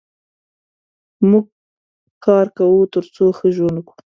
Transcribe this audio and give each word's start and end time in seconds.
موږ 1.29 1.45
کار 2.25 2.45
کوو 2.57 2.81
تر 2.93 3.03
څو 3.15 3.25
ښه 3.37 3.47
ژوند 3.55 3.75
وکړو. 3.77 3.99